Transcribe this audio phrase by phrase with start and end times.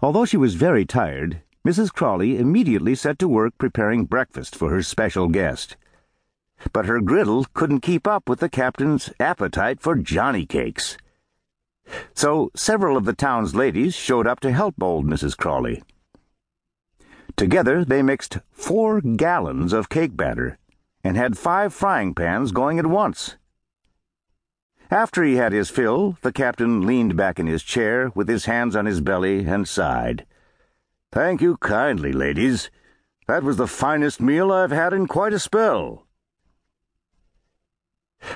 [0.00, 1.92] Although she was very tired, Mrs.
[1.92, 5.76] Crawley immediately set to work preparing breakfast for her special guest.
[6.72, 10.96] But her griddle couldn't keep up with the captain's appetite for Johnny cakes.
[12.14, 15.36] So several of the town's ladies showed up to help old Mrs.
[15.36, 15.82] Crawley.
[17.36, 20.58] Together they mixed four gallons of cake batter
[21.02, 23.36] and had five frying pans going at once.
[24.90, 28.74] After he had his fill, the captain leaned back in his chair with his hands
[28.74, 30.24] on his belly and sighed.
[31.12, 32.70] Thank you kindly, ladies.
[33.26, 36.06] That was the finest meal I've had in quite a spell.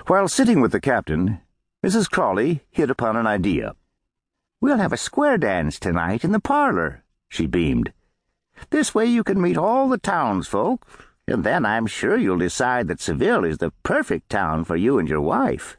[0.06, 1.40] While sitting with the captain,
[1.82, 2.10] Mrs.
[2.10, 3.74] Crawley hit upon an idea.
[4.60, 7.92] We'll have a square dance tonight in the parlor, she beamed.
[8.68, 10.86] This way you can meet all the townsfolk,
[11.26, 15.08] and then I'm sure you'll decide that Seville is the perfect town for you and
[15.08, 15.78] your wife.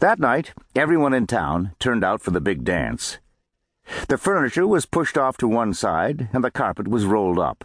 [0.00, 3.18] That night, everyone in town turned out for the big dance.
[4.08, 7.64] The furniture was pushed off to one side, and the carpet was rolled up.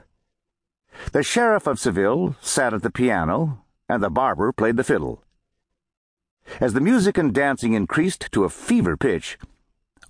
[1.11, 5.23] The sheriff of Seville sat at the piano, and the barber played the fiddle.
[6.59, 9.37] As the music and dancing increased to a fever pitch,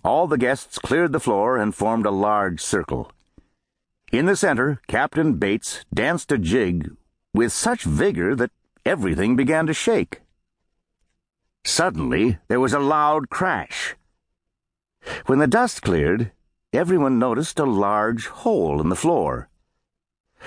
[0.03, 3.11] all the guests cleared the floor and formed a large circle.
[4.11, 6.95] In the center, Captain Bates danced a jig
[7.33, 8.51] with such vigor that
[8.85, 10.21] everything began to shake.
[11.65, 13.95] Suddenly, there was a loud crash.
[15.25, 16.31] When the dust cleared,
[16.71, 19.49] everyone noticed a large hole in the floor.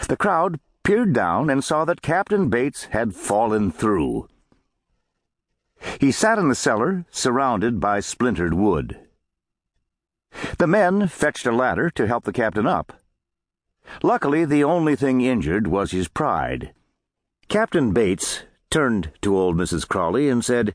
[0.08, 4.28] The crowd peered down and saw that Captain Bates had fallen through.
[6.00, 8.98] He sat in the cellar, surrounded by splintered wood.
[10.58, 12.92] The men fetched a ladder to help the captain up.
[14.02, 16.72] Luckily, the only thing injured was his pride.
[17.48, 19.88] Captain Bates turned to old Mrs.
[19.88, 20.74] Crawley and said,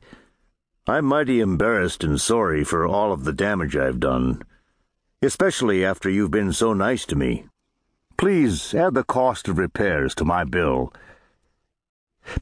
[0.86, 4.42] I'm mighty embarrassed and sorry for all of the damage I've done,
[5.22, 7.46] especially after you've been so nice to me.
[8.18, 10.92] Please add the cost of repairs to my bill.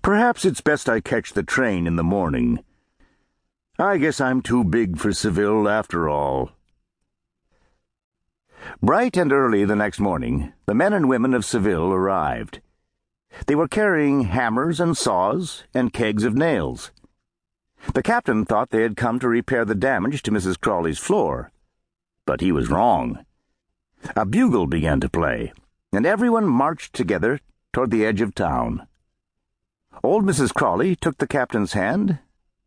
[0.02, 2.64] Perhaps it's best I catch the train in the morning.
[3.78, 6.50] I guess I'm too big for Seville after all.
[8.82, 12.60] Bright and early the next morning, the men and women of Seville arrived.
[13.46, 16.90] They were carrying hammers and saws and kegs of nails.
[17.94, 20.60] The captain thought they had come to repair the damage to Mrs.
[20.60, 21.50] Crawley's floor.
[22.24, 23.24] But he was wrong.
[24.16, 25.52] A bugle began to play,
[25.92, 27.40] and everyone marched together
[27.72, 28.86] toward the edge of town.
[30.02, 30.54] Old Mrs.
[30.54, 32.18] Crawley took the captain's hand,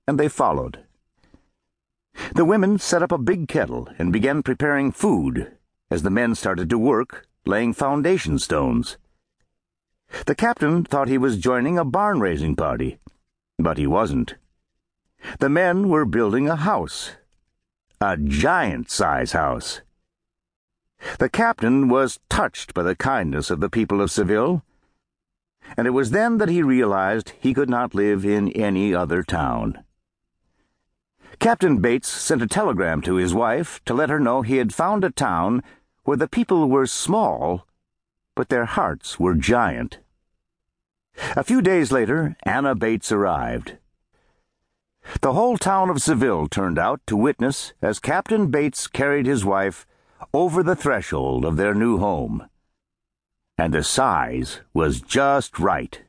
[0.07, 0.79] and they followed.
[2.33, 5.51] The women set up a big kettle and began preparing food
[5.89, 8.97] as the men started to work, laying foundation stones.
[10.25, 12.99] The captain thought he was joining a barn raising party,
[13.59, 14.35] but he wasn't.
[15.39, 17.11] The men were building a house.
[18.01, 19.81] A giant size house.
[21.19, 24.63] The captain was touched by the kindness of the people of Seville,
[25.77, 29.83] and it was then that he realized he could not live in any other town.
[31.39, 35.03] Captain Bates sent a telegram to his wife to let her know he had found
[35.03, 35.61] a town
[36.03, 37.67] where the people were small,
[38.35, 39.99] but their hearts were giant.
[41.35, 43.77] A few days later, Anna Bates arrived.
[45.21, 49.85] The whole town of Seville turned out to witness as Captain Bates carried his wife
[50.33, 52.47] over the threshold of their new home.
[53.57, 56.01] And the size was just right.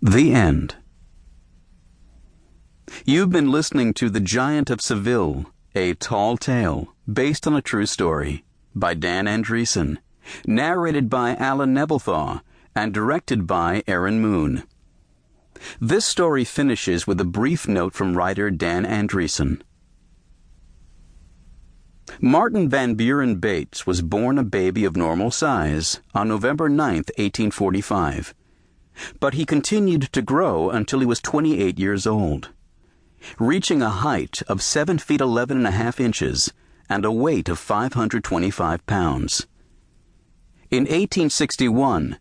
[0.00, 0.76] The End.
[3.04, 7.86] You've been listening to The Giant of Seville, a tall tale based on a true
[7.86, 9.98] story by Dan Andreasen,
[10.46, 12.40] narrated by Alan Nebelthau
[12.74, 14.64] and directed by Aaron Moon.
[15.80, 19.62] This story finishes with a brief note from writer Dan Andreasen.
[22.20, 28.34] Martin Van Buren Bates was born a baby of normal size on November 9, 1845.
[29.18, 32.50] But he continued to grow until he was 28 years old,
[33.38, 36.52] reaching a height of 7 feet 11 and a half inches
[36.88, 39.46] and a weight of 525 pounds.
[40.70, 42.18] In 1861,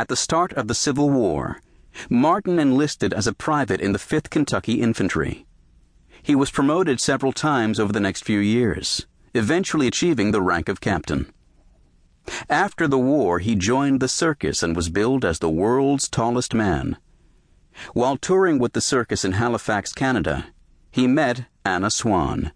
[0.00, 1.60] at the start of the Civil War,
[2.08, 5.44] Martin enlisted as a private in the 5th Kentucky Infantry.
[6.22, 10.80] He was promoted several times over the next few years, eventually achieving the rank of
[10.80, 11.30] captain.
[12.48, 16.96] After the war, he joined the circus and was billed as the world's tallest man.
[17.92, 20.46] While touring with the circus in Halifax, Canada,
[20.90, 22.52] he met Anna Swan.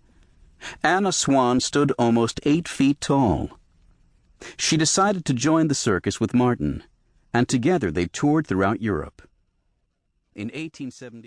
[0.82, 3.50] Anna Swan stood almost eight feet tall.
[4.56, 6.84] She decided to join the circus with Martin
[7.34, 9.28] and together they toured throughout Europe.
[10.34, 11.22] In 1870,